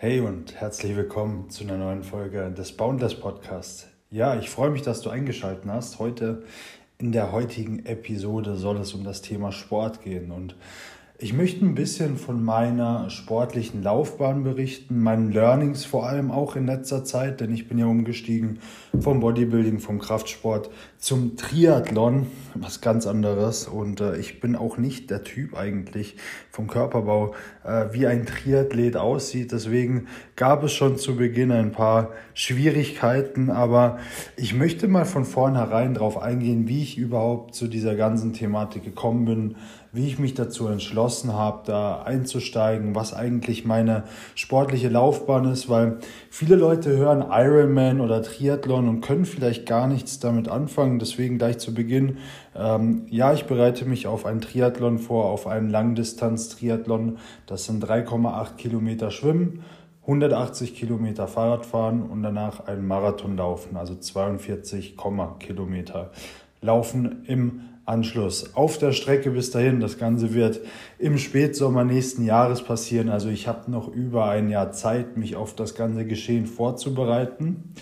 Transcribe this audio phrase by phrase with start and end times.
[0.00, 3.88] Hey und herzlich willkommen zu einer neuen Folge des Boundless Podcasts.
[4.10, 5.98] Ja, ich freue mich, dass du eingeschaltet hast.
[5.98, 6.44] Heute
[6.98, 10.54] in der heutigen Episode soll es um das Thema Sport gehen und
[11.20, 16.66] ich möchte ein bisschen von meiner sportlichen Laufbahn berichten, meinen Learnings vor allem auch in
[16.66, 18.60] letzter Zeit, denn ich bin ja umgestiegen
[19.00, 23.66] vom Bodybuilding, vom Kraftsport zum Triathlon, was ganz anderes.
[23.66, 26.14] Und äh, ich bin auch nicht der Typ eigentlich
[26.52, 29.50] vom Körperbau, äh, wie ein Triathlet aussieht.
[29.50, 30.06] Deswegen
[30.36, 33.98] gab es schon zu Beginn ein paar Schwierigkeiten, aber
[34.36, 39.24] ich möchte mal von vornherein darauf eingehen, wie ich überhaupt zu dieser ganzen Thematik gekommen
[39.24, 39.56] bin,
[39.92, 45.98] wie ich mich dazu entschlossen habe, da einzusteigen, was eigentlich meine sportliche Laufbahn ist, weil
[46.30, 50.98] viele Leute hören Ironman oder Triathlon und können vielleicht gar nichts damit anfangen.
[50.98, 52.18] Deswegen gleich zu Beginn,
[52.54, 57.18] ähm, ja, ich bereite mich auf einen Triathlon vor, auf einen Langdistanz-Triathlon.
[57.46, 59.64] Das sind 3,8 Kilometer Schwimmen.
[60.02, 64.96] 180 Kilometer Fahrrad fahren und danach einen Marathon laufen, also 42,
[65.38, 66.12] Kilometer
[66.62, 69.80] laufen im Anschluss auf der Strecke bis dahin.
[69.80, 70.60] Das Ganze wird
[70.98, 73.08] im Spätsommer nächsten Jahres passieren.
[73.08, 77.74] Also ich habe noch über ein Jahr Zeit, mich auf das ganze Geschehen vorzubereiten.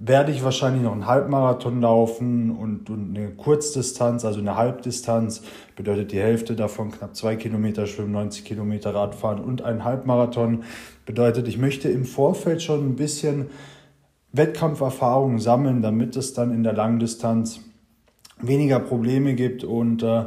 [0.00, 5.42] Werde ich wahrscheinlich noch einen Halbmarathon laufen und, und eine Kurzdistanz, also eine Halbdistanz,
[5.74, 10.62] bedeutet die Hälfte davon knapp zwei Kilometer schwimmen, 90 Kilometer Radfahren und ein Halbmarathon.
[11.04, 13.46] Bedeutet, ich möchte im Vorfeld schon ein bisschen
[14.32, 17.60] Wettkampferfahrung sammeln, damit es dann in der Langdistanz
[18.40, 19.64] weniger Probleme gibt.
[19.64, 20.24] Und äh,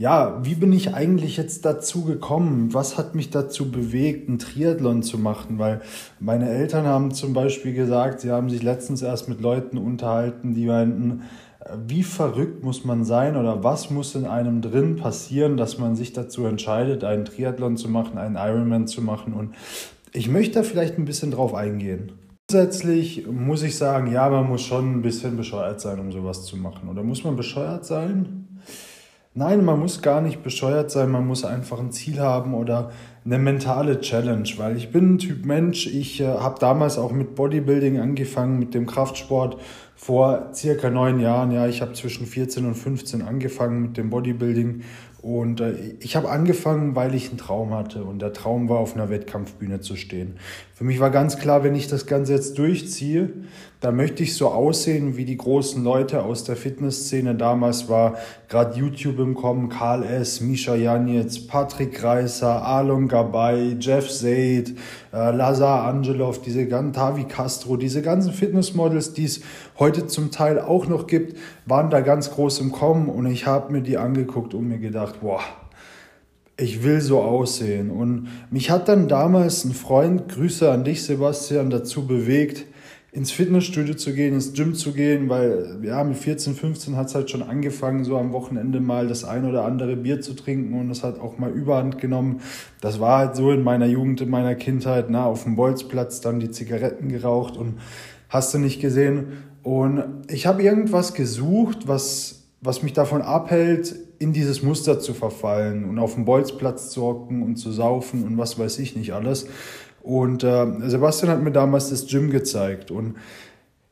[0.00, 2.72] ja, wie bin ich eigentlich jetzt dazu gekommen?
[2.72, 5.58] Was hat mich dazu bewegt, einen Triathlon zu machen?
[5.58, 5.82] Weil
[6.18, 10.64] meine Eltern haben zum Beispiel gesagt, sie haben sich letztens erst mit Leuten unterhalten, die
[10.64, 11.24] meinten,
[11.60, 15.96] äh, wie verrückt muss man sein oder was muss in einem drin passieren, dass man
[15.96, 19.34] sich dazu entscheidet, einen Triathlon zu machen, einen Ironman zu machen.
[19.34, 19.54] Und
[20.12, 22.12] ich möchte da vielleicht ein bisschen drauf eingehen.
[22.50, 26.56] Grundsätzlich muss ich sagen, ja, man muss schon ein bisschen bescheuert sein, um sowas zu
[26.56, 26.88] machen.
[26.88, 28.48] Oder muss man bescheuert sein?
[29.34, 32.90] Nein, man muss gar nicht bescheuert sein, man muss einfach ein Ziel haben oder
[33.24, 37.36] eine mentale Challenge, weil ich bin ein Typ Mensch, ich äh, habe damals auch mit
[37.36, 39.56] Bodybuilding angefangen, mit dem Kraftsport
[39.94, 41.52] vor circa neun Jahren.
[41.52, 44.80] Ja, ich habe zwischen 14 und 15 angefangen mit dem Bodybuilding
[45.22, 48.94] und äh, ich habe angefangen, weil ich einen Traum hatte und der Traum war, auf
[48.94, 50.36] einer Wettkampfbühne zu stehen.
[50.74, 53.30] Für mich war ganz klar, wenn ich das Ganze jetzt durchziehe,
[53.80, 58.16] dann möchte ich so aussehen, wie die großen Leute aus der Fitnessszene damals war.
[58.48, 64.74] Gerade YouTube im Kommen, Karl S., Misha Janitz, Patrick Reiser, Alon Gabay, Jeff Zaid,
[65.14, 69.40] äh, Lazar Angelov, diese ganzen Tavi Castro, diese ganzen Fitnessmodels, die es
[69.78, 73.72] heute zum Teil auch noch gibt, waren da ganz groß im Kommen und ich habe
[73.72, 75.40] mir die angeguckt und mir gedacht, boah,
[76.58, 77.90] ich will so aussehen.
[77.90, 82.66] Und mich hat dann damals ein Freund, Grüße an dich, Sebastian, dazu bewegt,
[83.12, 87.14] ins Fitnessstudio zu gehen, ins Gym zu gehen, weil ja, mit 14, 15 hat es
[87.14, 90.88] halt schon angefangen, so am Wochenende mal das ein oder andere Bier zu trinken und
[90.88, 92.40] das hat auch mal Überhand genommen.
[92.80, 96.38] Das war halt so in meiner Jugend, in meiner Kindheit, na, auf dem Bolzplatz dann
[96.38, 97.80] die Zigaretten geraucht und
[98.28, 99.44] hast du nicht gesehen.
[99.64, 105.84] Und ich habe irgendwas gesucht, was, was mich davon abhält, in dieses Muster zu verfallen
[105.84, 109.46] und auf dem Bolzplatz zu hocken und zu saufen und was weiß ich nicht alles.
[110.02, 112.90] Und äh, Sebastian hat mir damals das Gym gezeigt.
[112.90, 113.16] Und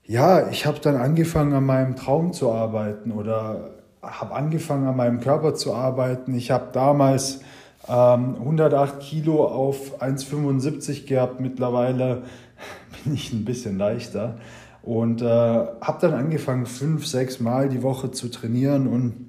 [0.05, 3.71] ja, ich habe dann angefangen, an meinem Traum zu arbeiten oder
[4.03, 6.35] habe angefangen, an meinem Körper zu arbeiten.
[6.35, 7.41] Ich habe damals
[7.89, 11.41] ähm, 108 Kilo auf 1,75 gehabt.
[11.41, 12.23] Mittlerweile
[13.05, 14.37] bin ich ein bisschen leichter.
[14.83, 19.29] Und äh, habe dann angefangen, fünf, sechs Mal die Woche zu trainieren und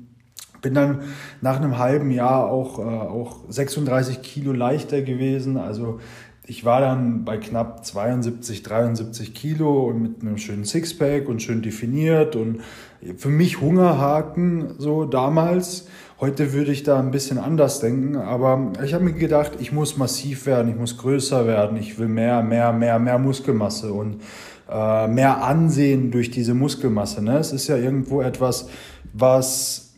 [0.61, 1.01] bin dann
[1.41, 5.57] nach einem halben Jahr auch, äh, auch 36 Kilo leichter gewesen.
[5.57, 5.99] Also
[6.49, 11.61] ich war dann bei knapp 72, 73 Kilo und mit einem schönen Sixpack und schön
[11.61, 12.61] definiert und
[13.17, 15.87] für mich Hungerhaken so damals.
[16.19, 19.95] Heute würde ich da ein bisschen anders denken, aber ich habe mir gedacht, ich muss
[19.95, 24.19] massiv werden, ich muss größer werden, ich will mehr, mehr, mehr, mehr Muskelmasse und
[24.69, 27.23] äh, mehr Ansehen durch diese Muskelmasse.
[27.23, 27.37] Ne?
[27.37, 28.69] Es ist ja irgendwo etwas,
[29.13, 29.88] was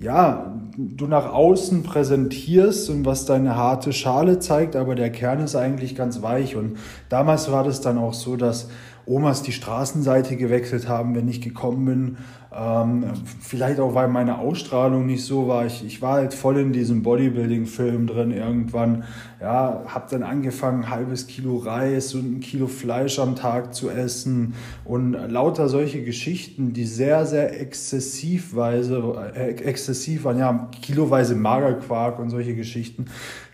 [0.00, 5.56] ja, du nach außen präsentierst und was deine harte Schale zeigt, aber der Kern ist
[5.56, 6.56] eigentlich ganz weich.
[6.56, 6.78] Und
[7.10, 8.68] damals war das dann auch so, dass
[9.06, 12.16] Omas die Straßenseite gewechselt haben, wenn ich gekommen bin.
[12.52, 13.04] Ähm,
[13.40, 15.66] vielleicht auch, weil meine Ausstrahlung nicht so war.
[15.66, 19.04] Ich, ich war halt voll in diesem Bodybuilding-Film drin irgendwann.
[19.40, 23.88] Ja, hab dann angefangen, ein halbes Kilo Reis und ein Kilo Fleisch am Tag zu
[23.88, 24.54] essen
[24.84, 30.38] und lauter solche Geschichten, die sehr, sehr exzessivweise, äh, exzessiv waren.
[30.38, 33.06] Ja, kiloweise Magerquark und solche Geschichten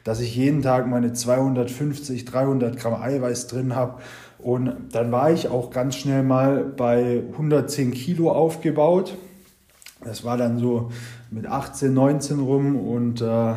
[0.07, 4.01] dass ich jeden Tag meine 250, 300 Gramm Eiweiß drin habe.
[4.39, 9.17] Und dann war ich auch ganz schnell mal bei 110 Kilo aufgebaut.
[10.05, 10.91] Das war dann so
[11.31, 13.55] mit 18, 19 rum und äh,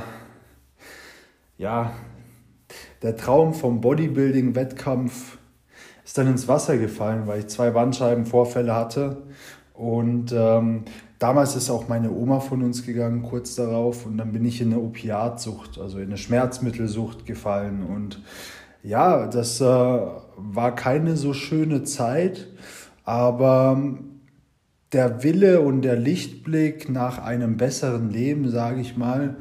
[1.57, 1.91] ja,
[3.01, 5.37] der Traum vom Bodybuilding-Wettkampf
[6.03, 9.23] ist dann ins Wasser gefallen, weil ich zwei Bandscheibenvorfälle hatte.
[9.73, 10.83] Und ähm,
[11.19, 14.05] damals ist auch meine Oma von uns gegangen, kurz darauf.
[14.05, 17.83] Und dann bin ich in eine Opiatsucht, also in eine Schmerzmittelsucht gefallen.
[17.83, 18.21] Und
[18.83, 22.47] ja, das äh, war keine so schöne Zeit,
[23.03, 23.99] aber
[24.93, 29.37] der Wille und der Lichtblick nach einem besseren Leben, sage ich mal,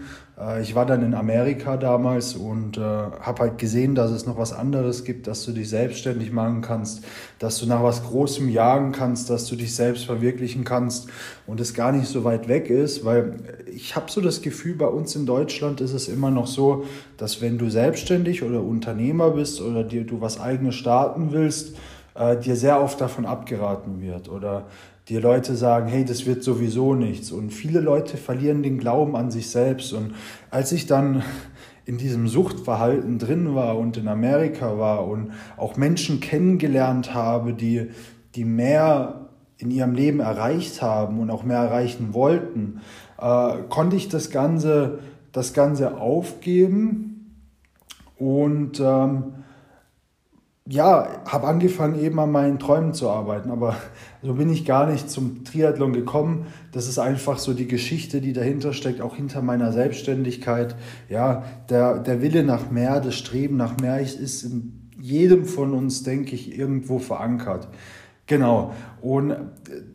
[0.60, 4.52] ich war dann in Amerika damals und äh, habe halt gesehen, dass es noch was
[4.52, 7.04] anderes gibt, dass du dich selbstständig machen kannst,
[7.40, 11.08] dass du nach was Großem jagen kannst, dass du dich selbst verwirklichen kannst
[11.48, 13.36] und es gar nicht so weit weg ist, weil
[13.66, 16.84] ich habe so das Gefühl, bei uns in Deutschland ist es immer noch so,
[17.16, 21.76] dass wenn du selbstständig oder Unternehmer bist oder dir du was eigenes starten willst,
[22.14, 24.66] äh, dir sehr oft davon abgeraten wird oder
[25.08, 27.32] die Leute sagen, hey, das wird sowieso nichts.
[27.32, 29.92] Und viele Leute verlieren den Glauben an sich selbst.
[29.92, 30.14] Und
[30.50, 31.22] als ich dann
[31.86, 37.88] in diesem Suchtverhalten drin war und in Amerika war und auch Menschen kennengelernt habe, die,
[38.34, 42.80] die mehr in ihrem Leben erreicht haben und auch mehr erreichen wollten,
[43.18, 44.98] äh, konnte ich das Ganze,
[45.32, 47.34] das Ganze aufgeben
[48.16, 49.32] und ähm,
[50.70, 53.76] ja, habe angefangen eben an meinen Träumen zu arbeiten, aber
[54.22, 56.46] so bin ich gar nicht zum Triathlon gekommen.
[56.72, 60.76] Das ist einfach so die Geschichte, die dahinter steckt, auch hinter meiner Selbstständigkeit.
[61.08, 66.02] Ja, der, der Wille nach mehr, das Streben nach mehr ist in jedem von uns,
[66.02, 67.68] denke ich, irgendwo verankert.
[68.26, 68.74] Genau.
[69.00, 69.34] Und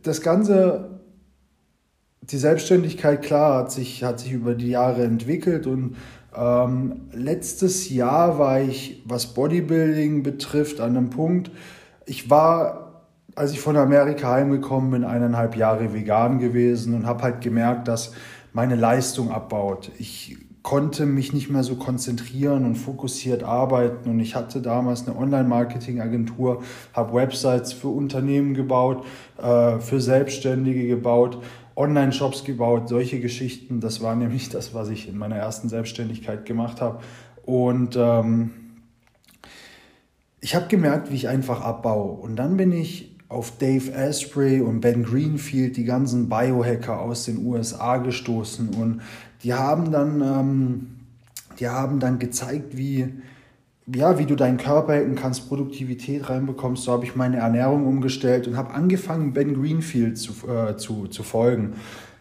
[0.02, 1.02] das Ganze,
[2.22, 5.98] die Selbstständigkeit, klar, hat sich, hat sich über die Jahre entwickelt und
[6.35, 11.51] ähm, letztes Jahr war ich, was Bodybuilding betrifft, an einem Punkt.
[12.06, 13.03] Ich war,
[13.35, 18.13] als ich von Amerika heimgekommen bin, eineinhalb Jahre vegan gewesen und habe halt gemerkt, dass
[18.51, 19.91] meine Leistung abbaut.
[19.97, 24.09] Ich konnte mich nicht mehr so konzentrieren und fokussiert arbeiten.
[24.09, 26.63] Und ich hatte damals eine Online-Marketing-Agentur,
[26.94, 29.06] habe Websites für Unternehmen gebaut,
[29.38, 31.39] äh, für Selbstständige gebaut
[31.75, 33.80] Online-Shops gebaut, solche Geschichten.
[33.80, 37.00] Das war nämlich das, was ich in meiner ersten Selbstständigkeit gemacht habe.
[37.46, 38.52] Und ähm,
[40.40, 42.14] ich habe gemerkt, wie ich einfach abbaue.
[42.14, 47.46] Und dann bin ich auf Dave Asprey und Ben Greenfield, die ganzen Biohacker aus den
[47.46, 48.70] USA gestoßen.
[48.75, 49.02] Und
[49.44, 50.88] die haben dann, ähm,
[51.60, 53.14] die haben dann gezeigt, wie,
[53.94, 56.83] ja, wie du deinen Körper hacken kannst, Produktivität reinbekommst.
[56.83, 61.24] So habe ich meine Ernährung umgestellt und habe angefangen, Ben Greenfield zu, äh, zu, zu
[61.24, 61.74] folgen.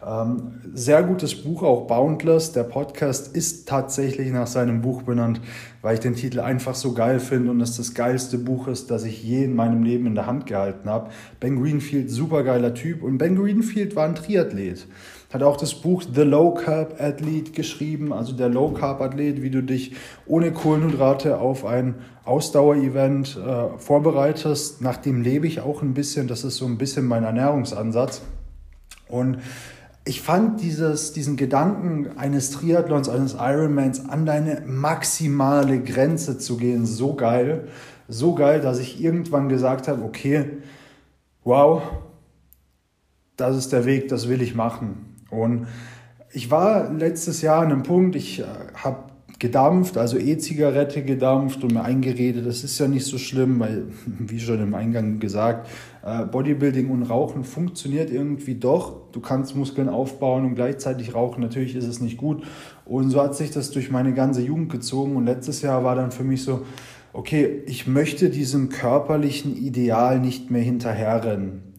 [0.05, 2.51] Ähm, sehr gutes Buch, auch Boundless.
[2.51, 5.39] Der Podcast ist tatsächlich nach seinem Buch benannt,
[5.81, 9.05] weil ich den Titel einfach so geil finde und es das geilste Buch ist, das
[9.05, 11.11] ich je in meinem Leben in der Hand gehalten habe.
[11.39, 14.85] Ben Greenfield, super geiler Typ und Ben Greenfield war ein Triathlet
[15.33, 19.49] hat auch das Buch The Low Carb Athlete geschrieben, also der Low Carb Athlet, wie
[19.49, 19.95] du dich
[20.27, 24.81] ohne Kohlenhydrate auf ein Ausdauerevent äh, vorbereitest.
[24.81, 28.21] Nach dem lebe ich auch ein bisschen, das ist so ein bisschen mein Ernährungsansatz.
[29.09, 29.39] Und
[30.05, 36.85] ich fand dieses, diesen Gedanken eines Triathlons, eines Ironmans an deine maximale Grenze zu gehen,
[36.85, 37.69] so geil.
[38.07, 40.45] So geil, dass ich irgendwann gesagt habe, okay,
[41.43, 41.81] wow,
[43.35, 45.12] das ist der Weg, das will ich machen.
[45.33, 45.67] Und
[46.31, 51.73] ich war letztes Jahr an einem Punkt, ich äh, habe gedampft, also E-Zigarette gedampft und
[51.73, 55.69] mir eingeredet, das ist ja nicht so schlimm, weil, wie schon im Eingang gesagt,
[56.03, 59.11] äh, Bodybuilding und Rauchen funktioniert irgendwie doch.
[59.11, 61.41] Du kannst Muskeln aufbauen und gleichzeitig rauchen.
[61.41, 62.43] Natürlich ist es nicht gut.
[62.85, 65.15] Und so hat sich das durch meine ganze Jugend gezogen.
[65.15, 66.65] Und letztes Jahr war dann für mich so,
[67.11, 71.72] okay, ich möchte diesem körperlichen Ideal nicht mehr hinterherrennen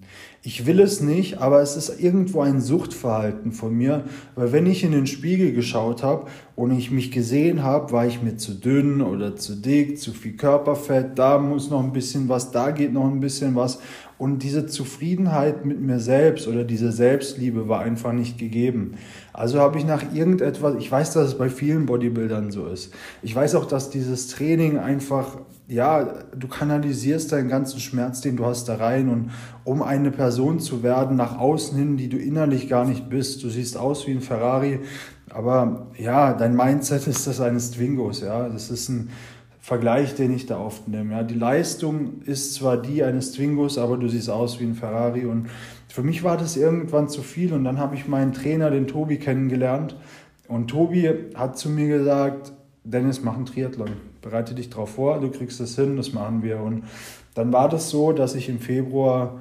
[0.47, 4.85] ich will es nicht, aber es ist irgendwo ein Suchtverhalten von mir, weil wenn ich
[4.85, 9.01] in den Spiegel geschaut habe und ich mich gesehen habe, war ich mir zu dünn
[9.01, 13.11] oder zu dick, zu viel Körperfett, da muss noch ein bisschen was, da geht noch
[13.11, 13.79] ein bisschen was
[14.19, 18.97] und diese Zufriedenheit mit mir selbst oder diese Selbstliebe war einfach nicht gegeben.
[19.33, 22.93] Also habe ich nach irgendetwas, ich weiß, dass es bei vielen Bodybuildern so ist.
[23.23, 26.05] Ich weiß auch, dass dieses Training einfach, ja,
[26.37, 29.31] du kanalisierst deinen ganzen Schmerz, den du hast, da rein und
[29.65, 33.43] um eine Person zu werden, nach außen hin, die du innerlich gar nicht bist.
[33.43, 34.81] Du siehst aus wie ein Ferrari,
[35.31, 38.49] aber ja, dein Mindset ist das eines Twingos, ja.
[38.49, 39.09] Das ist ein
[39.61, 41.15] Vergleich, den ich da oft nehme.
[41.15, 45.25] Ja, die Leistung ist zwar die eines Twingos, aber du siehst aus wie ein Ferrari
[45.25, 45.49] und
[45.89, 49.17] für mich war das irgendwann zu viel und dann habe ich meinen Trainer, den Tobi,
[49.17, 49.97] kennengelernt.
[50.49, 52.53] Und Tobi hat zu mir gesagt,
[52.85, 53.93] Dennis, mach einen Triathlon.
[54.21, 56.61] Bereite dich darauf vor, du kriegst das hin, das machen wir.
[56.61, 56.85] Und
[57.35, 59.41] dann war das so, dass ich im Februar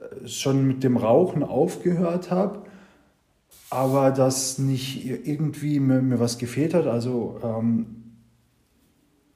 [0.00, 2.60] äh, schon mit dem Rauchen aufgehört habe,
[3.70, 6.86] aber dass nicht irgendwie mir, mir was gefehlt hat.
[6.86, 7.98] Also ähm,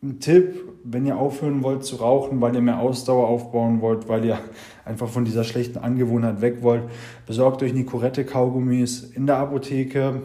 [0.03, 4.25] ein Tipp, wenn ihr aufhören wollt zu rauchen, weil ihr mehr Ausdauer aufbauen wollt, weil
[4.27, 4.39] ihr
[4.85, 6.83] einfach von dieser schlechten Angewohnheit weg wollt,
[7.27, 10.21] besorgt euch Nicorette Kaugummis in der Apotheke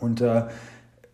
[0.00, 0.42] und äh,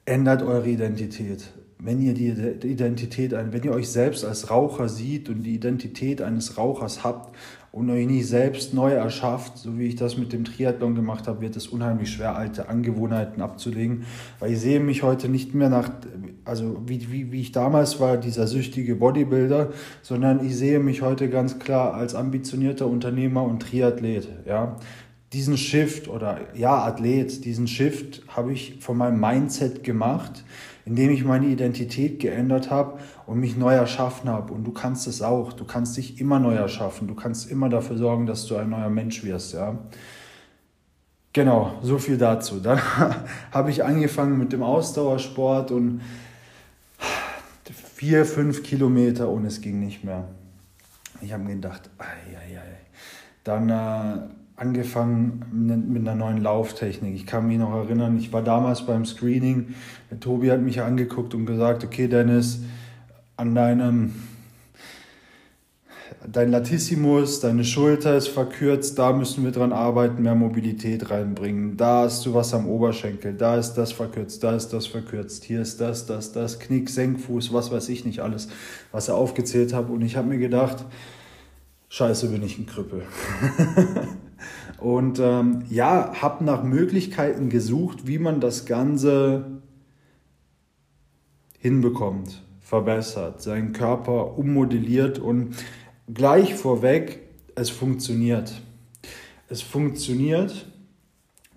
[0.06, 1.50] ändert eure Identität.
[1.78, 2.28] Wenn ihr die
[2.66, 7.34] Identität, wenn ihr euch selbst als Raucher sieht und die Identität eines Rauchers habt
[7.72, 11.40] und euch nicht selbst neu erschafft, so wie ich das mit dem Triathlon gemacht habe,
[11.40, 14.04] wird es unheimlich schwer, alte Angewohnheiten abzulegen.
[14.38, 15.90] Weil ich sehe mich heute nicht mehr nach,
[16.44, 21.28] also wie, wie, wie ich damals war, dieser süchtige Bodybuilder, sondern ich sehe mich heute
[21.28, 24.28] ganz klar als ambitionierter Unternehmer und Triathlet.
[24.46, 24.76] Ja?
[25.34, 30.44] Diesen Shift oder ja, Athlet, diesen Shift habe ich von meinem Mindset gemacht
[30.86, 34.52] indem ich meine Identität geändert habe und mich neu erschaffen habe.
[34.52, 35.52] Und du kannst es auch.
[35.52, 37.08] Du kannst dich immer neu erschaffen.
[37.08, 39.54] Du kannst immer dafür sorgen, dass du ein neuer Mensch wirst.
[39.54, 39.78] Ja.
[41.32, 42.60] Genau, so viel dazu.
[42.60, 42.80] Dann
[43.50, 46.02] habe ich angefangen mit dem Ausdauersport und
[47.94, 50.28] vier, fünf Kilometer und es ging nicht mehr.
[51.22, 52.76] Ich habe mir gedacht, ei, ei, ei.
[53.44, 55.44] dann äh, angefangen
[55.88, 57.14] mit einer neuen Lauftechnik.
[57.14, 59.74] Ich kann mich noch erinnern, ich war damals beim Screening,
[60.10, 62.60] der Tobi hat mich angeguckt und gesagt, okay Dennis,
[63.36, 64.14] an deinem
[66.26, 71.76] dein Latissimus, deine Schulter ist verkürzt, da müssen wir dran arbeiten, mehr Mobilität reinbringen.
[71.76, 75.60] Da hast du was am Oberschenkel, da ist das verkürzt, da ist das verkürzt, hier
[75.60, 78.48] ist das, das, das, Knick, Senkfuß, was weiß ich nicht alles,
[78.92, 79.90] was er aufgezählt hat.
[79.90, 80.84] Und ich habe mir gedacht,
[81.88, 83.02] scheiße, bin ich ein Krüppel.
[84.78, 89.62] Und ähm, ja, habe nach Möglichkeiten gesucht, wie man das Ganze
[91.58, 95.56] hinbekommt, verbessert, seinen Körper ummodelliert und
[96.12, 97.20] gleich vorweg,
[97.54, 98.60] es funktioniert.
[99.48, 100.66] Es funktioniert,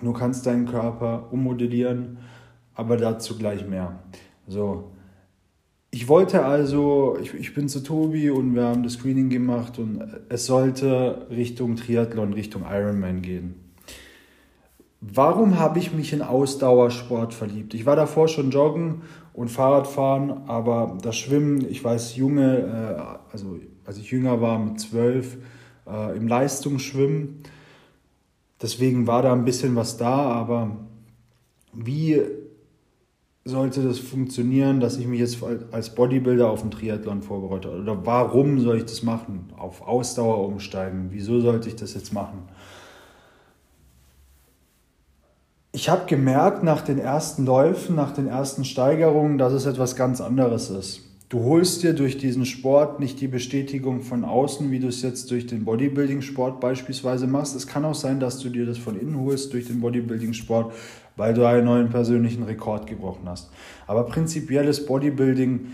[0.01, 2.19] du kannst deinen Körper ummodellieren,
[2.75, 3.99] aber dazu gleich mehr.
[4.47, 4.91] So,
[5.91, 10.03] ich wollte also, ich, ich bin zu Tobi und wir haben das Screening gemacht und
[10.29, 13.55] es sollte Richtung Triathlon, Richtung Ironman gehen.
[14.99, 17.73] Warum habe ich mich in Ausdauersport verliebt?
[17.73, 19.03] Ich war davor schon joggen
[19.33, 24.79] und Fahrradfahren, aber das Schwimmen, ich weiß, junge, äh, also als ich jünger war mit
[24.79, 25.37] zwölf,
[25.87, 27.43] äh, im Leistungsschwimmen.
[28.61, 30.75] Deswegen war da ein bisschen was da, aber
[31.73, 32.19] wie
[33.47, 35.37] sollte das funktionieren, dass ich mich jetzt
[35.71, 37.69] als Bodybuilder auf den Triathlon vorbereite?
[37.69, 39.49] Oder warum soll ich das machen?
[39.57, 41.07] Auf Ausdauer umsteigen?
[41.11, 42.43] Wieso sollte ich das jetzt machen?
[45.71, 50.21] Ich habe gemerkt nach den ersten Läufen, nach den ersten Steigerungen, dass es etwas ganz
[50.21, 51.06] anderes ist.
[51.29, 55.29] Du holst dir durch diesen Sport nicht die Bestätigung von außen, wie du es jetzt
[55.29, 57.53] durch den Bodybuilding-Sport beispielsweise machst.
[57.53, 60.73] Es kann auch sein, dass du dir das von innen holst durch den Bodybuilding-Sport,
[61.17, 63.49] weil du einen neuen persönlichen Rekord gebrochen hast.
[63.87, 65.67] Aber prinzipiell ist Bodybuilding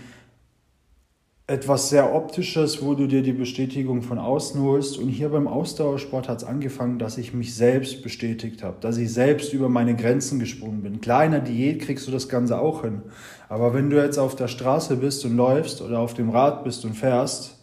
[1.46, 4.96] etwas sehr Optisches, wo du dir die Bestätigung von außen holst.
[4.96, 9.12] Und hier beim Ausdauersport hat es angefangen, dass ich mich selbst bestätigt habe, dass ich
[9.12, 11.02] selbst über meine Grenzen gesprungen bin.
[11.02, 13.02] Kleiner Diät kriegst du das Ganze auch hin.
[13.50, 16.86] Aber wenn du jetzt auf der Straße bist und läufst oder auf dem Rad bist
[16.86, 17.58] und fährst,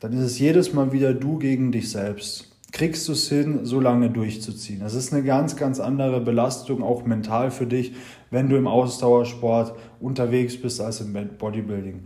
[0.00, 3.78] dann ist es jedes Mal wieder du gegen dich selbst kriegst du es hin, so
[3.78, 4.80] lange durchzuziehen.
[4.80, 7.92] Das ist eine ganz, ganz andere Belastung, auch mental für dich,
[8.32, 12.04] wenn du im Ausdauersport unterwegs bist als im Bodybuilding.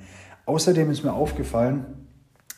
[0.48, 1.84] Außerdem ist mir aufgefallen,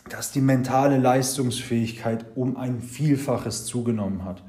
[0.08, 4.44] dass die mentale Leistungsfähigkeit um ein Vielfaches zugenommen hat.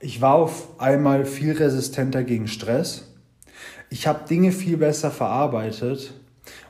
[0.00, 3.14] Ich war auf einmal viel resistenter gegen Stress.
[3.90, 6.14] Ich habe Dinge viel besser verarbeitet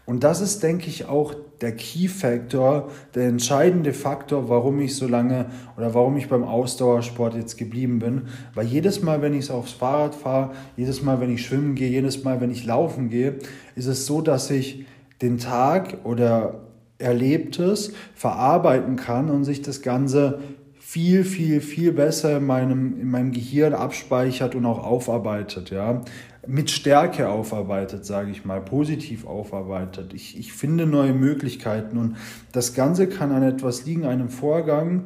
[0.04, 5.08] und das ist, denke ich, auch der Key Factor, der entscheidende Faktor, warum ich so
[5.08, 5.46] lange
[5.78, 8.28] oder warum ich beim Ausdauersport jetzt geblieben bin.
[8.52, 12.24] Weil jedes Mal, wenn ich aufs Fahrrad fahre, jedes Mal, wenn ich schwimmen gehe, jedes
[12.24, 13.38] Mal, wenn ich laufen gehe,
[13.74, 14.84] ist es so, dass ich
[15.22, 16.60] den Tag oder
[16.98, 20.40] Erlebtes verarbeiten kann und sich das Ganze
[20.78, 25.70] viel, viel, viel besser in meinem, in meinem Gehirn abspeichert und auch aufarbeitet.
[25.70, 26.02] Ja
[26.46, 30.14] mit Stärke aufarbeitet, sage ich mal, positiv aufarbeitet.
[30.14, 32.16] Ich, ich finde neue Möglichkeiten und
[32.52, 35.04] das Ganze kann an etwas liegen, einem Vorgang,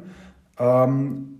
[0.57, 1.31] ähm,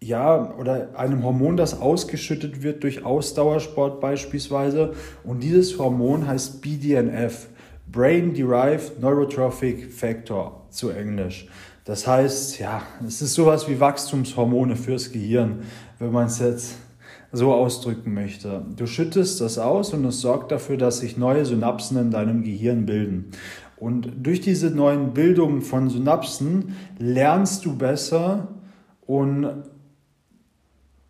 [0.00, 4.92] ja, oder einem Hormon, das ausgeschüttet wird durch Ausdauersport beispielsweise.
[5.24, 7.48] Und dieses Hormon heißt BDNF,
[7.94, 11.46] Brain Derived Neurotrophic Factor zu Englisch.
[11.84, 15.60] Das heißt, ja, es ist sowas wie Wachstumshormone fürs Gehirn,
[16.00, 16.74] wenn man es jetzt
[17.30, 18.64] so ausdrücken möchte.
[18.74, 22.84] Du schüttest das aus und es sorgt dafür, dass sich neue Synapsen in deinem Gehirn
[22.84, 23.30] bilden.
[23.76, 28.48] Und durch diese neuen Bildungen von Synapsen lernst du besser
[29.06, 29.62] und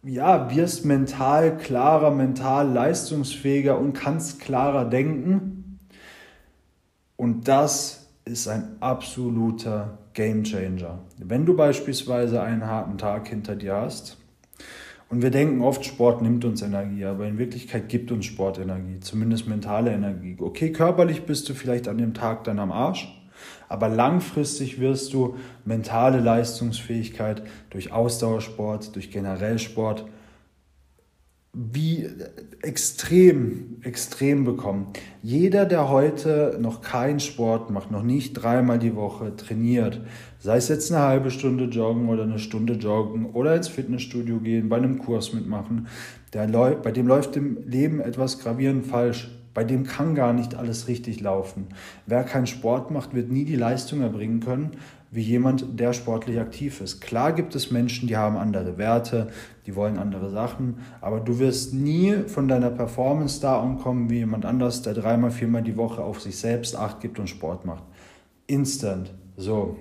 [0.02, 5.53] ja, wirst mental klarer, mental leistungsfähiger und kannst klarer denken.
[7.24, 10.98] Und das ist ein absoluter Game Changer.
[11.16, 14.18] Wenn du beispielsweise einen harten Tag hinter dir hast,
[15.08, 19.00] und wir denken oft, Sport nimmt uns Energie, aber in Wirklichkeit gibt uns Sport Energie,
[19.00, 20.36] zumindest mentale Energie.
[20.38, 23.08] Okay, körperlich bist du vielleicht an dem Tag dann am Arsch,
[23.70, 30.04] aber langfristig wirst du mentale Leistungsfähigkeit durch Ausdauersport, durch generell Sport
[31.54, 32.08] wie
[32.62, 34.88] extrem, extrem bekommen.
[35.22, 40.00] Jeder, der heute noch keinen Sport macht, noch nicht dreimal die Woche trainiert,
[40.40, 44.68] sei es jetzt eine halbe Stunde joggen oder eine Stunde joggen oder ins Fitnessstudio gehen,
[44.68, 45.86] bei einem Kurs mitmachen,
[46.32, 49.30] der, bei dem läuft im Leben etwas gravierend falsch.
[49.54, 51.68] Bei dem kann gar nicht alles richtig laufen.
[52.06, 54.72] Wer keinen Sport macht, wird nie die Leistung erbringen können,
[55.14, 57.00] wie jemand, der sportlich aktiv ist.
[57.00, 59.28] Klar gibt es Menschen, die haben andere Werte,
[59.64, 64.44] die wollen andere Sachen, aber du wirst nie von deiner Performance da ankommen wie jemand
[64.44, 67.84] anders, der dreimal, viermal die Woche auf sich selbst Acht gibt und Sport macht.
[68.48, 69.14] Instant.
[69.36, 69.76] So.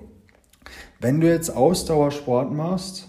[1.00, 3.08] Wenn du jetzt Ausdauersport machst,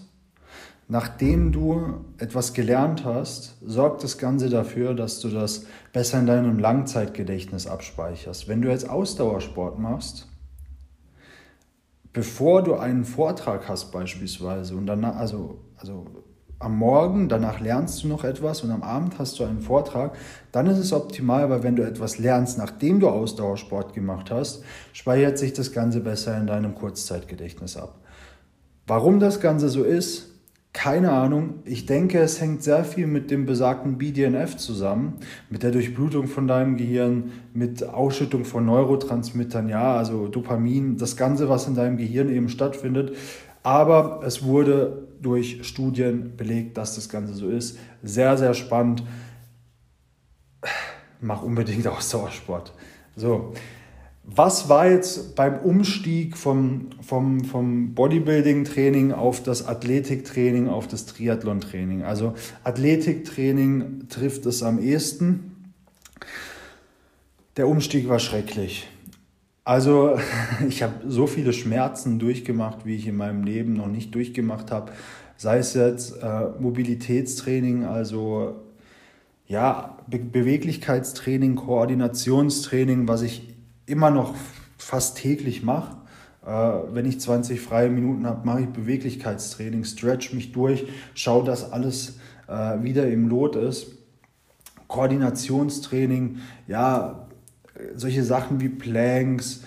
[0.88, 6.58] nachdem du etwas gelernt hast, sorgt das Ganze dafür, dass du das besser in deinem
[6.58, 8.48] Langzeitgedächtnis abspeicherst.
[8.48, 10.26] Wenn du jetzt Ausdauersport machst,
[12.16, 16.06] bevor du einen Vortrag hast beispielsweise und danach, also, also
[16.58, 20.16] am Morgen, danach lernst du noch etwas und am Abend hast du einen Vortrag,
[20.50, 25.36] dann ist es optimal, weil wenn du etwas lernst, nachdem du Ausdauersport gemacht hast, speichert
[25.36, 28.00] sich das Ganze besser in deinem Kurzzeitgedächtnis ab.
[28.86, 30.35] Warum das Ganze so ist,
[30.76, 31.60] keine Ahnung.
[31.64, 35.14] Ich denke, es hängt sehr viel mit dem besagten BDNF zusammen,
[35.48, 41.48] mit der Durchblutung von deinem Gehirn, mit Ausschüttung von Neurotransmittern, ja, also Dopamin, das Ganze,
[41.48, 43.16] was in deinem Gehirn eben stattfindet.
[43.62, 47.78] Aber es wurde durch Studien belegt, dass das Ganze so ist.
[48.02, 49.02] Sehr, sehr spannend.
[51.22, 52.74] Mach unbedingt Ausdauersport.
[53.16, 53.54] So,
[54.28, 62.02] was war jetzt beim Umstieg vom, vom, vom Bodybuilding-Training auf das Athletiktraining, auf das Triathlon-Training?
[62.02, 62.34] Also
[62.64, 65.72] Athletiktraining trifft es am ehesten.
[67.56, 68.88] Der Umstieg war schrecklich.
[69.64, 70.18] Also
[70.68, 74.92] ich habe so viele Schmerzen durchgemacht, wie ich in meinem Leben noch nicht durchgemacht habe.
[75.36, 78.56] Sei es jetzt äh, Mobilitätstraining, also
[79.46, 83.55] ja, Be Beweglichkeitstraining, Koordinationstraining, was ich
[83.86, 84.34] immer noch
[84.78, 85.96] fast täglich mache.
[86.44, 86.50] Äh,
[86.92, 92.18] wenn ich 20 freie Minuten habe, mache ich Beweglichkeitstraining, stretch mich durch, schaue, dass alles
[92.48, 93.86] äh, wieder im Lot ist.
[94.88, 97.26] Koordinationstraining, ja,
[97.94, 99.62] solche Sachen wie Planks.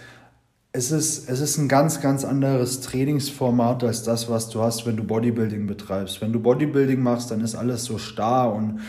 [0.72, 4.96] Es ist, es ist ein ganz, ganz anderes Trainingsformat als das, was du hast, wenn
[4.96, 6.22] du Bodybuilding betreibst.
[6.22, 8.80] Wenn du Bodybuilding machst, dann ist alles so starr und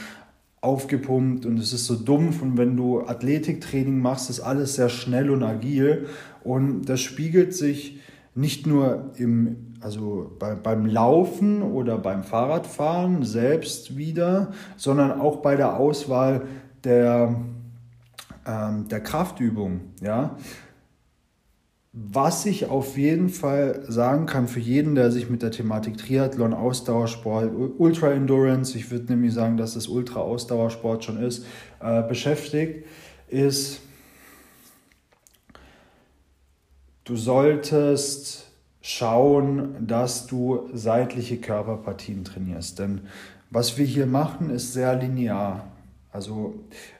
[0.61, 5.31] aufgepumpt und es ist so dumpf und wenn du Athletiktraining machst, ist alles sehr schnell
[5.31, 6.07] und agil
[6.45, 7.99] und das spiegelt sich
[8.35, 15.57] nicht nur im, also bei, beim Laufen oder beim Fahrradfahren selbst wieder, sondern auch bei
[15.57, 16.43] der Auswahl
[16.85, 17.35] der,
[18.47, 19.81] ähm, der Kraftübung.
[20.01, 20.37] Ja?
[21.93, 26.55] Was ich auf jeden Fall sagen kann für jeden, der sich mit der Thematik Triathlon,
[26.55, 31.45] Ausdauersport, Ultra Endurance, ich würde nämlich sagen, dass es Ultra Ausdauersport schon ist,
[31.81, 32.87] äh, beschäftigt,
[33.27, 33.81] ist,
[37.03, 38.47] du solltest
[38.81, 42.79] schauen, dass du seitliche Körperpartien trainierst.
[42.79, 43.01] Denn
[43.51, 45.67] was wir hier machen, ist sehr linear.
[46.13, 46.55] Also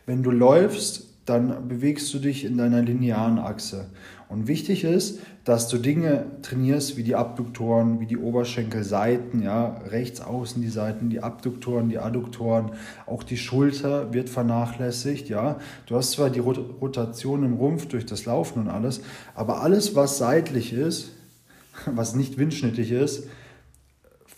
[0.05, 3.91] wenn du läufst, dann bewegst du dich in deiner linearen Achse.
[4.31, 10.21] Und wichtig ist, dass du Dinge trainierst wie die Abduktoren, wie die Oberschenkelseiten, ja, rechts
[10.21, 12.71] außen die Seiten, die Abduktoren, die Adduktoren,
[13.07, 15.59] auch die Schulter wird vernachlässigt, ja.
[15.87, 19.01] Du hast zwar die Rotation im Rumpf durch das Laufen und alles,
[19.35, 21.11] aber alles, was seitlich ist,
[21.87, 23.25] was nicht windschnittig ist,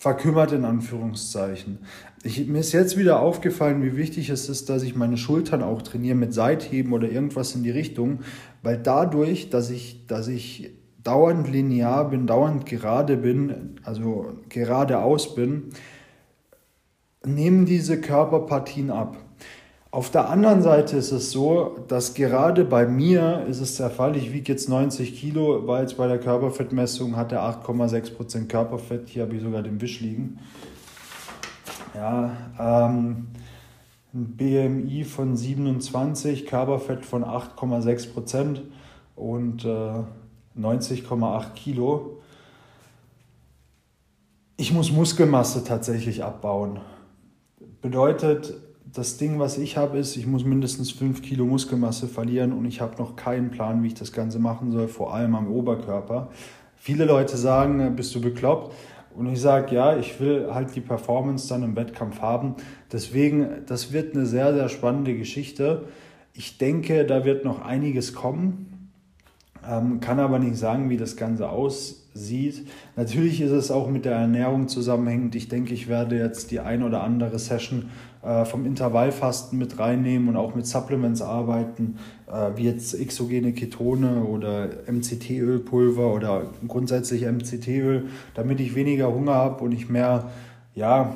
[0.03, 1.77] verkümmert in Anführungszeichen.
[2.23, 5.81] Ich, mir ist jetzt wieder aufgefallen, wie wichtig es ist, dass ich meine Schultern auch
[5.81, 8.19] trainiere mit Seitheben oder irgendwas in die Richtung,
[8.63, 10.71] weil dadurch, dass ich, dass ich
[11.03, 15.69] dauernd linear bin, dauernd gerade bin, also geradeaus bin,
[17.25, 19.17] nehmen diese Körperpartien ab.
[19.91, 24.15] Auf der anderen Seite ist es so, dass gerade bei mir ist es der Fall,
[24.15, 29.23] ich wiege jetzt 90 Kilo, war jetzt bei der Körperfettmessung, hat er 8,6% Körperfett, hier
[29.23, 30.39] habe ich sogar den Wisch liegen.
[31.93, 33.27] Ja, ähm,
[34.13, 38.61] BMI von 27, Körperfett von 8,6 Prozent
[39.15, 40.03] und äh,
[40.57, 42.21] 90,8 Kilo.
[44.55, 46.79] Ich muss Muskelmasse tatsächlich abbauen.
[47.81, 48.53] Bedeutet,
[48.85, 52.81] das Ding, was ich habe, ist, ich muss mindestens 5 Kilo Muskelmasse verlieren und ich
[52.81, 56.29] habe noch keinen Plan, wie ich das Ganze machen soll, vor allem am Oberkörper.
[56.75, 58.75] Viele Leute sagen, äh, bist du bekloppt?
[59.15, 62.55] Und ich sage, ja, ich will halt die Performance dann im Wettkampf haben.
[62.91, 65.83] Deswegen, das wird eine sehr, sehr spannende Geschichte.
[66.33, 68.91] Ich denke, da wird noch einiges kommen.
[69.67, 72.67] Ähm, kann aber nicht sagen, wie das Ganze aussieht.
[72.95, 75.35] Natürlich ist es auch mit der Ernährung zusammenhängend.
[75.35, 77.89] Ich denke, ich werde jetzt die ein oder andere Session
[78.23, 81.97] äh, vom Intervallfasten mit reinnehmen und auch mit Supplements arbeiten,
[82.33, 89.63] äh, wie jetzt exogene Ketone oder MCT-Ölpulver oder grundsätzlich MCT-Öl, damit ich weniger Hunger habe
[89.63, 90.31] und ich mehr,
[90.73, 91.15] ja,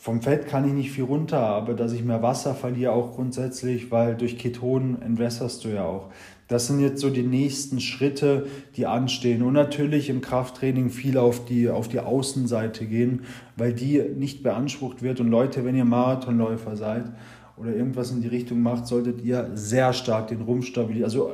[0.00, 3.90] vom Fett kann ich nicht viel runter, aber dass ich mehr Wasser verliere auch grundsätzlich,
[3.90, 6.10] weil durch Ketonen entwässerst du ja auch.
[6.48, 9.42] Das sind jetzt so die nächsten Schritte, die anstehen.
[9.42, 13.22] Und natürlich im Krafttraining viel auf die, auf die Außenseite gehen,
[13.56, 15.18] weil die nicht beansprucht wird.
[15.18, 17.06] Und Leute, wenn ihr Marathonläufer seid
[17.56, 21.04] oder irgendwas in die Richtung macht, solltet ihr sehr stark den Rumpf stabilisieren.
[21.04, 21.32] Also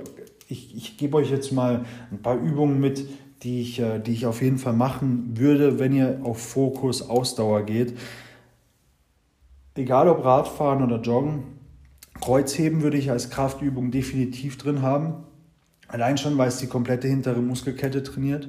[0.48, 3.06] ich, ich gebe euch jetzt mal ein paar Übungen mit,
[3.42, 7.62] die ich, äh, die ich auf jeden Fall machen würde, wenn ihr auf Fokus Ausdauer
[7.62, 7.98] geht.
[9.74, 11.44] Egal ob Radfahren oder Joggen,
[12.20, 15.24] Kreuzheben würde ich als Kraftübung definitiv drin haben.
[15.88, 18.48] Allein schon, weil es die komplette hintere Muskelkette trainiert,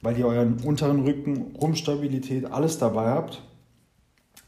[0.00, 3.42] weil ihr euren unteren Rücken, Rumpfstabilität, alles dabei habt.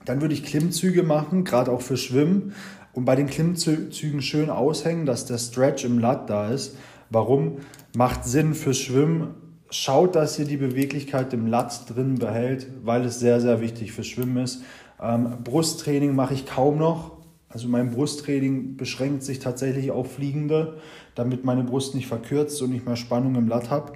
[0.04, 2.54] Dann würde ich Klimmzüge machen, gerade auch für Schwimmen.
[2.92, 6.76] Und bei den Klimmzügen schön aushängen, dass der Stretch im Lat da ist.
[7.10, 7.58] Warum?
[7.96, 9.34] Macht Sinn fürs Schwimmen.
[9.70, 14.06] Schaut, dass ihr die Beweglichkeit im Lat drin behält, weil es sehr, sehr wichtig fürs
[14.06, 14.62] Schwimmen ist.
[15.00, 17.12] Ähm, Brusttraining mache ich kaum noch,
[17.48, 20.78] also mein Brusttraining beschränkt sich tatsächlich auf Fliegende,
[21.14, 23.92] damit meine Brust nicht verkürzt und ich mehr Spannung im Latt habe.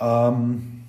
[0.00, 0.83] Ähm,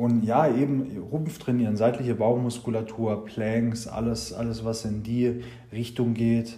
[0.00, 6.56] und ja, eben Rumpf trainieren, seitliche Bauchmuskulatur, Planks, alles, alles was in die Richtung geht,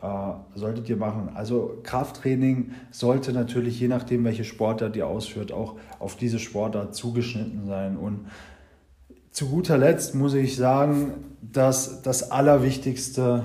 [0.00, 0.06] äh,
[0.54, 1.28] solltet ihr machen.
[1.34, 7.66] Also Krafttraining sollte natürlich, je nachdem, welche Sportart ihr ausführt, auch auf diese Sportart zugeschnitten
[7.66, 7.98] sein.
[7.98, 8.20] Und
[9.32, 13.42] zu guter Letzt muss ich sagen, dass das Allerwichtigste,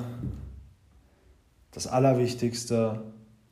[1.72, 3.04] das Allerwichtigste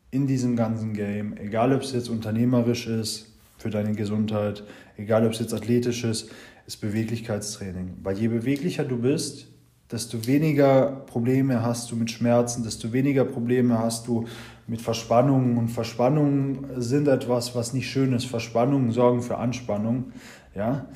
[0.10, 3.28] in diesem ganzen Game, egal ob es jetzt unternehmerisch ist,
[3.58, 4.64] für deine Gesundheit,
[5.02, 6.30] egal ob es jetzt athletisch ist,
[6.66, 7.98] ist Beweglichkeitstraining.
[8.04, 9.48] Weil je beweglicher du bist,
[9.92, 14.26] desto weniger Probleme hast du mit Schmerzen, desto weniger Probleme hast du
[14.68, 15.58] mit Verspannungen.
[15.58, 18.26] Und Verspannungen sind etwas, was nicht schön ist.
[18.26, 20.14] Verspannungen sorgen für Anspannung.
[20.56, 20.88] Ja?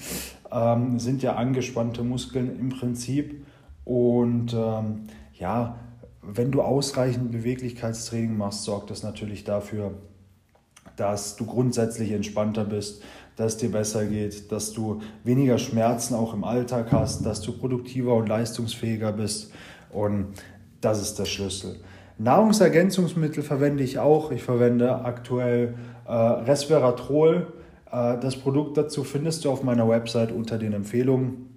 [0.51, 3.45] ähm, sind ja angespannte Muskeln im Prinzip.
[3.83, 5.77] Und ähm, ja,
[6.21, 9.93] wenn du ausreichend Beweglichkeitstraining machst, sorgt das natürlich dafür,
[10.95, 13.03] dass du grundsätzlich entspannter bist,
[13.35, 17.51] dass es dir besser geht, dass du weniger Schmerzen auch im Alltag hast, dass du
[17.51, 19.51] produktiver und leistungsfähiger bist.
[19.91, 20.27] Und
[20.81, 21.77] das ist der Schlüssel.
[22.17, 24.31] Nahrungsergänzungsmittel verwende ich auch.
[24.31, 25.75] Ich verwende aktuell
[26.07, 27.47] äh, Resveratrol
[27.95, 31.49] äh, das Produkt dazu findest du auf meiner Website unter den Empfehlungen.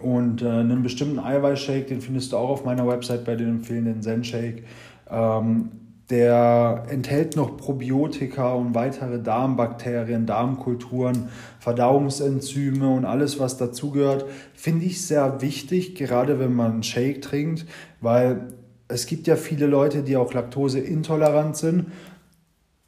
[0.00, 4.02] Und äh, einen bestimmten Eiweißshake, den findest du auch auf meiner Website bei den empfehlenden
[4.02, 4.64] Zen-Shake.
[5.10, 5.70] Ähm,
[6.12, 14.26] der enthält noch Probiotika und weitere Darmbakterien, Darmkulturen, Verdauungsenzyme und alles, was dazugehört.
[14.52, 17.64] Finde ich sehr wichtig, gerade wenn man einen Shake trinkt,
[18.02, 18.52] weil
[18.88, 21.86] es gibt ja viele Leute, die auch laktoseintolerant sind.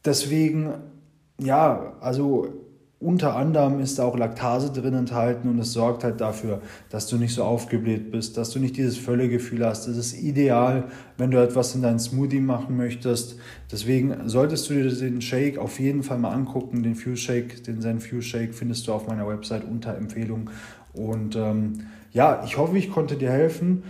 [0.05, 0.75] Deswegen,
[1.41, 2.64] ja, also
[3.05, 7.17] unter anderem ist da auch Laktase drin enthalten und es sorgt halt dafür, dass du
[7.17, 9.87] nicht so aufgebläht bist, dass du nicht dieses Völlegefühl hast.
[9.87, 10.85] Das ist ideal,
[11.19, 13.37] wenn du etwas in deinen Smoothie machen möchtest.
[13.71, 16.83] Deswegen solltest du dir den Shake auf jeden Fall mal angucken.
[16.83, 20.51] Den Fuse Shake, den Zen Fuse Shake findest du auf meiner Website unter Empfehlung.
[20.95, 21.75] Und ähm,
[22.13, 23.83] ja, ich hoffe, ich konnte dir helfen.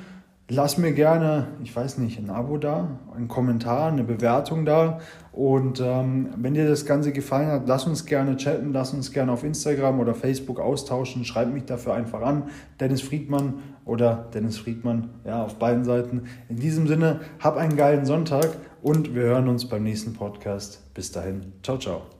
[0.48, 5.00] Lass mir gerne, ich weiß nicht, ein Abo da, einen Kommentar, eine Bewertung da.
[5.32, 9.32] Und ähm, wenn dir das Ganze gefallen hat, lass uns gerne chatten, lass uns gerne
[9.32, 11.24] auf Instagram oder Facebook austauschen.
[11.24, 12.50] Schreib mich dafür einfach an.
[12.78, 13.54] Dennis Friedmann
[13.86, 16.24] oder Dennis Friedmann, ja, auf beiden Seiten.
[16.50, 18.48] In diesem Sinne, hab einen geilen Sonntag
[18.82, 20.92] und wir hören uns beim nächsten Podcast.
[20.92, 21.54] Bis dahin.
[21.62, 22.13] Ciao, ciao.